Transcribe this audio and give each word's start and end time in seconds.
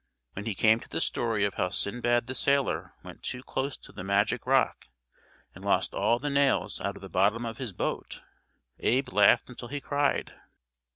When 0.33 0.47
he 0.47 0.55
came 0.55 0.79
to 0.79 0.89
the 0.89 0.99
story 0.99 1.45
of 1.45 1.53
how 1.53 1.69
Sindbad 1.69 2.25
the 2.25 2.33
Sailor 2.33 2.95
went 3.03 3.21
too 3.21 3.43
close 3.43 3.77
to 3.77 3.91
the 3.91 4.03
magic 4.03 4.47
rock 4.47 4.87
and 5.53 5.63
lost 5.63 5.93
all 5.93 6.17
the 6.17 6.31
nails 6.31 6.81
out 6.81 6.95
of 6.95 7.03
the 7.03 7.07
bottom 7.07 7.45
of 7.45 7.57
his 7.59 7.71
boat, 7.71 8.23
Abe 8.79 9.09
laughed 9.09 9.47
until 9.47 9.67
he 9.67 9.79
cried. 9.79 10.33